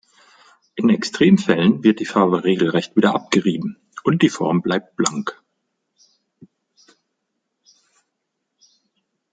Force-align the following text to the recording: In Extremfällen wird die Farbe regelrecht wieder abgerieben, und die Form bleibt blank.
In 0.73 0.89
Extremfällen 0.89 1.83
wird 1.83 1.99
die 1.99 2.07
Farbe 2.07 2.43
regelrecht 2.43 2.95
wieder 2.95 3.13
abgerieben, 3.13 3.77
und 4.03 4.23
die 4.23 4.29
Form 4.31 4.63
bleibt 4.63 4.95
blank. 4.95 5.39